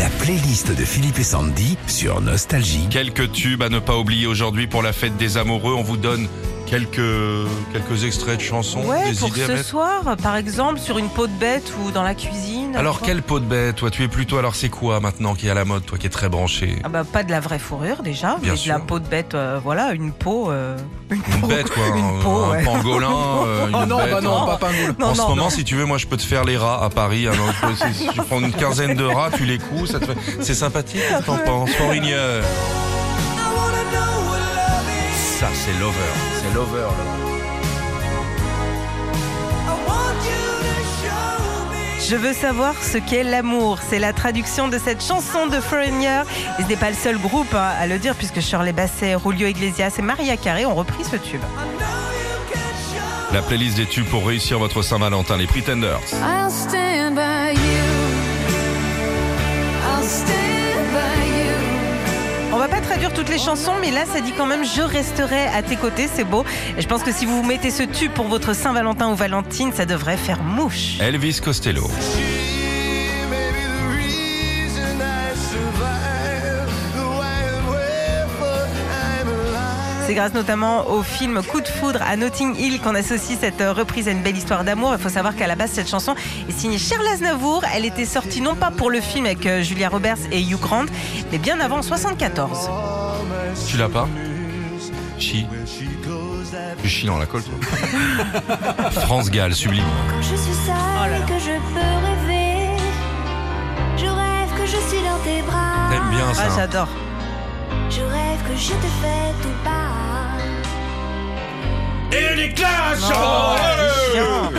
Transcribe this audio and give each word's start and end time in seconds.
La 0.00 0.08
playlist 0.08 0.74
de 0.74 0.82
Philippe 0.82 1.18
et 1.18 1.22
Sandy 1.22 1.76
sur 1.86 2.22
Nostalgie. 2.22 2.88
Quelques 2.88 3.32
tubes 3.32 3.62
à 3.62 3.68
ne 3.68 3.80
pas 3.80 3.98
oublier 3.98 4.26
aujourd'hui 4.26 4.66
pour 4.66 4.82
la 4.82 4.94
fête 4.94 5.18
des 5.18 5.36
amoureux. 5.36 5.74
On 5.74 5.82
vous 5.82 5.98
donne 5.98 6.26
quelques, 6.66 7.00
quelques 7.72 8.04
extraits 8.04 8.36
de 8.38 8.42
chansons, 8.42 8.80
Ouais, 8.84 9.10
des 9.12 9.16
pour 9.18 9.28
idées 9.28 9.42
à 9.42 9.46
ce 9.46 9.52
mettre. 9.52 9.64
soir, 9.68 10.16
par 10.22 10.36
exemple, 10.36 10.78
sur 10.80 10.98
une 10.98 11.08
peau 11.08 11.26
de 11.26 11.32
bête 11.32 11.72
ou 11.84 11.90
dans 11.90 12.02
la 12.02 12.14
cuisine. 12.14 12.76
Alors, 12.76 13.00
quelle 13.00 13.22
peau 13.22 13.40
de 13.40 13.44
bête 13.44 13.76
Toi, 13.76 13.90
tu 13.90 14.04
es 14.04 14.08
plutôt. 14.08 14.38
Alors, 14.38 14.54
c'est 14.54 14.68
quoi 14.68 15.00
maintenant 15.00 15.34
qui 15.34 15.46
est 15.48 15.50
à 15.50 15.54
la 15.54 15.64
mode 15.64 15.84
Toi 15.84 15.98
qui 15.98 16.06
es 16.06 16.10
très 16.10 16.28
branché. 16.28 16.76
Ah 16.84 16.88
bah 16.88 17.04
pas 17.04 17.22
de 17.24 17.30
la 17.30 17.40
vraie 17.40 17.58
fourrure 17.58 18.02
déjà, 18.02 18.36
Bien 18.40 18.52
mais 18.52 18.56
sûr. 18.58 18.74
de 18.74 18.78
la 18.78 18.84
peau 18.84 18.98
de 19.00 19.06
bête, 19.06 19.34
euh, 19.34 19.60
voilà, 19.62 19.92
une 19.92 20.12
peau, 20.12 20.50
euh, 20.50 20.76
une 21.10 21.16
Une 21.16 21.40
peau, 21.40 21.46
bête, 21.48 21.70
quoi. 21.70 21.82
une 21.96 22.04
un, 22.04 22.20
peau, 22.22 22.30
un 22.36 22.50
ouais. 22.50 22.62
pangolin. 22.64 23.08
euh, 23.46 23.68
une 23.68 23.74
Oh 23.74 23.86
non, 23.86 23.96
bête. 23.98 24.10
bah 24.12 24.20
non, 24.20 24.40
non. 24.40 24.46
pas 24.46 24.56
pingouin. 24.58 24.94
Non, 24.98 25.06
en 25.08 25.14
ce 25.14 25.20
non, 25.20 25.28
moment, 25.30 25.42
non. 25.44 25.50
si 25.50 25.64
tu 25.64 25.74
veux, 25.76 25.84
moi, 25.84 25.98
je 25.98 26.06
peux 26.06 26.16
te 26.16 26.22
faire 26.22 26.44
les 26.44 26.56
rats 26.56 26.84
à 26.84 26.88
Paris. 26.90 27.26
Peux- 27.60 27.92
si 27.92 28.08
tu 28.08 28.20
prends 28.22 28.40
une 28.40 28.52
quinzaine 28.52 28.94
de 28.94 29.04
rats, 29.04 29.30
tu 29.36 29.44
les 29.44 29.58
couds, 29.58 29.86
ça 29.86 29.98
te 30.00 30.06
fait... 30.06 30.16
c'est 30.42 30.54
sympathique. 30.54 31.00
T'en 31.26 31.36
penses, 31.38 31.70
Fournigneur 31.72 32.44
Ça, 35.40 35.48
c'est 35.54 35.72
Lover. 35.80 35.96
C'est 36.34 36.54
Lover. 36.54 36.80
là. 36.80 37.30
Je 42.06 42.14
veux 42.14 42.34
savoir 42.34 42.74
ce 42.82 42.98
qu'est 42.98 43.22
l'amour. 43.22 43.78
C'est 43.88 43.98
la 43.98 44.12
traduction 44.12 44.68
de 44.68 44.76
cette 44.76 45.02
chanson 45.02 45.46
de 45.46 45.58
Foreigner. 45.58 46.24
Et 46.58 46.62
ce 46.62 46.68
n'est 46.68 46.76
pas 46.76 46.90
le 46.90 46.96
seul 46.96 47.16
groupe 47.16 47.54
hein, 47.54 47.70
à 47.80 47.86
le 47.86 47.98
dire, 47.98 48.16
puisque 48.16 48.40
Shirley 48.40 48.74
Basset, 48.74 49.16
Julio 49.24 49.46
Iglesias 49.46 49.94
et 49.98 50.02
Maria 50.02 50.36
Carey 50.36 50.66
ont 50.66 50.74
repris 50.74 51.04
ce 51.04 51.16
tube. 51.16 51.40
La 53.32 53.40
playlist 53.40 53.78
des 53.78 53.86
tubes 53.86 54.08
pour 54.08 54.26
réussir 54.26 54.58
votre 54.58 54.82
Saint-Valentin, 54.82 55.38
les 55.38 55.46
Pretenders. 55.46 56.00
I'll 56.12 56.50
stand 56.50 57.14
by 57.14 57.54
you. 57.54 57.80
I'll 59.88 60.04
stand 60.04 60.26
by 60.26 60.34
you. 60.34 60.39
Toutes 63.08 63.28
les 63.28 63.38
chansons, 63.38 63.74
mais 63.80 63.90
là, 63.90 64.04
ça 64.06 64.20
dit 64.20 64.32
quand 64.32 64.46
même 64.46 64.64
Je 64.64 64.80
resterai 64.80 65.46
à 65.46 65.62
tes 65.62 65.76
côtés, 65.76 66.08
c'est 66.12 66.24
beau. 66.24 66.44
Et 66.78 66.80
je 66.80 66.88
pense 66.88 67.02
que 67.02 67.12
si 67.12 67.26
vous 67.26 67.42
vous 67.42 67.46
mettez 67.46 67.70
ce 67.70 67.82
tube 67.82 68.12
pour 68.12 68.28
votre 68.28 68.54
Saint-Valentin 68.54 69.10
ou 69.10 69.14
Valentine, 69.14 69.72
ça 69.74 69.84
devrait 69.84 70.16
faire 70.16 70.42
mouche. 70.42 70.98
Elvis 71.00 71.40
Costello. 71.42 71.90
C'est 80.10 80.16
grâce 80.16 80.34
notamment 80.34 80.88
au 80.90 81.04
film 81.04 81.40
Coup 81.40 81.60
de 81.60 81.68
foudre 81.68 82.00
à 82.02 82.16
Notting 82.16 82.56
Hill 82.58 82.80
qu'on 82.80 82.96
associe 82.96 83.38
cette 83.40 83.60
euh, 83.60 83.72
reprise 83.72 84.08
à 84.08 84.10
une 84.10 84.22
belle 84.22 84.36
histoire 84.36 84.64
d'amour. 84.64 84.92
Il 84.92 85.00
faut 85.00 85.08
savoir 85.08 85.36
qu'à 85.36 85.46
la 85.46 85.54
base, 85.54 85.70
cette 85.70 85.88
chanson 85.88 86.16
est 86.48 86.52
signée 86.52 86.78
Charles 86.78 87.06
Aznavour. 87.06 87.62
Elle 87.72 87.84
était 87.84 88.06
sortie 88.06 88.40
non 88.40 88.56
pas 88.56 88.72
pour 88.72 88.90
le 88.90 89.00
film 89.00 89.26
avec 89.26 89.46
euh, 89.46 89.62
Julia 89.62 89.88
Roberts 89.88 90.16
et 90.32 90.40
Hugh 90.42 90.58
Grant, 90.58 90.86
mais 91.30 91.38
bien 91.38 91.60
avant 91.60 91.78
en 91.78 91.82
74. 91.82 92.58
Tu 93.68 93.76
l'as 93.76 93.88
pas 93.88 94.08
Chi. 95.20 95.46
Tu 96.82 96.88
chies 96.88 97.06
dans 97.06 97.18
la 97.18 97.26
colle, 97.26 97.44
toi. 97.44 98.90
France 98.90 99.30
Gall, 99.30 99.54
sublime. 99.54 99.84
Quand 100.10 100.22
je 100.22 100.34
suis 100.34 100.54
seule 100.66 101.22
et 101.22 101.24
que 101.24 101.38
je 101.38 101.56
peux 101.72 102.26
rêver, 102.26 102.82
je 103.96 104.06
rêve 104.06 104.58
que 104.58 104.66
je 104.66 104.88
suis 104.88 105.04
dans 105.04 105.18
tes 105.22 105.40
bras. 105.42 105.88
T'aimes 105.88 106.10
bien 106.10 106.34
ça 106.34 106.48
Ah, 106.48 106.56
j'adore. 106.56 106.88
Je 107.90 108.00
rêve 108.00 108.40
que 108.48 108.56
je 108.56 108.70
te 108.70 108.88
fais 109.02 109.32
tout 109.40 109.64
bas. 109.64 109.99
Oh, 112.12 113.56
c'est 113.56 114.16
chiant. 114.16 114.52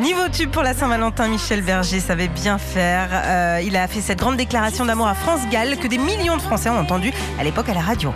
Niveau 0.00 0.28
tube 0.32 0.50
pour 0.50 0.62
la 0.62 0.72
Saint-Valentin, 0.72 1.28
Michel 1.28 1.62
Berger 1.62 2.00
savait 2.00 2.28
bien 2.28 2.56
faire. 2.56 3.08
Euh, 3.12 3.60
il 3.62 3.76
a 3.76 3.86
fait 3.86 4.00
cette 4.00 4.18
grande 4.18 4.36
déclaration 4.36 4.86
d'amour 4.86 5.08
à 5.08 5.14
France 5.14 5.42
Gall 5.50 5.76
que 5.76 5.86
des 5.86 5.98
millions 5.98 6.36
de 6.36 6.42
Français 6.42 6.70
ont 6.70 6.78
entendu 6.78 7.12
à 7.38 7.44
l'époque 7.44 7.68
à 7.68 7.74
la 7.74 7.80
radio. 7.80 8.14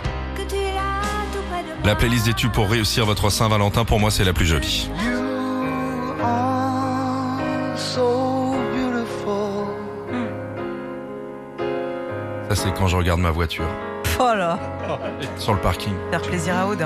La 1.83 1.95
playlist 1.95 2.25
des 2.25 2.33
tubes 2.33 2.51
pour 2.51 2.67
réussir 2.67 3.05
votre 3.05 3.29
Saint-Valentin, 3.29 3.85
pour 3.85 3.99
moi, 3.99 4.09
c'est 4.09 4.23
la 4.23 4.33
plus 4.33 4.47
jolie. 4.47 4.89
Ça, 12.49 12.55
c'est 12.55 12.73
quand 12.73 12.87
je 12.87 12.95
regarde 12.95 13.19
ma 13.19 13.29
voiture 13.29 13.67
Oh 14.19 14.31
là 14.35 14.57
sur 15.37 15.53
le 15.53 15.59
parking. 15.59 15.93
faire 16.11 16.21
plaisir 16.21 16.55
à 16.55 16.67
Aude. 16.67 16.85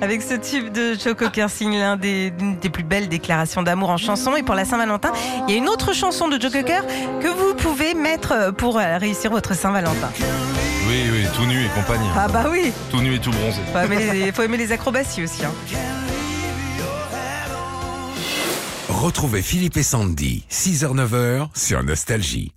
Avec 0.00 0.22
ce 0.22 0.34
tube 0.34 0.70
de 0.72 0.94
Joe 0.94 1.14
Cocker 1.14 1.46
signe 1.48 1.78
l'un 1.78 1.96
des, 1.96 2.30
l'une 2.38 2.56
des 2.58 2.68
plus 2.70 2.84
belles 2.84 3.08
déclarations 3.08 3.62
d'amour 3.62 3.90
en 3.90 3.96
chanson. 3.96 4.36
Et 4.36 4.42
pour 4.42 4.54
la 4.54 4.64
Saint-Valentin, 4.64 5.10
il 5.48 5.52
y 5.52 5.56
a 5.56 5.58
une 5.58 5.68
autre 5.68 5.92
chanson 5.92 6.28
de 6.28 6.40
Joe 6.40 6.52
Cocker 6.52 6.80
que 7.20 7.28
vous 7.28 7.54
pouvez 7.54 7.94
mettre 7.94 8.52
pour 8.56 8.78
euh, 8.78 8.98
réussir 8.98 9.30
votre 9.30 9.54
Saint-Valentin. 9.54 10.10
Oui, 10.88 11.02
oui, 11.12 11.26
tout 11.34 11.46
nu 11.46 11.64
et 11.64 11.68
compagnie. 11.70 12.08
Ah 12.16 12.28
bah 12.28 12.44
oui, 12.50 12.72
Tout 12.90 13.00
nu 13.00 13.14
et 13.14 13.18
tout 13.18 13.30
bronzé. 13.30 13.60
faut 13.72 13.78
aimer 13.78 14.12
les, 14.12 14.32
faut 14.32 14.42
aimer 14.42 14.56
les 14.56 14.70
acrobaties 14.72 15.24
aussi. 15.24 15.44
hein. 15.44 15.52
Retrouvez 18.88 19.42
Philippe 19.42 19.76
et 19.76 19.82
Sandy, 19.82 20.44
6h-9h 20.50 21.48
sur 21.54 21.82
Nostalgie. 21.82 22.52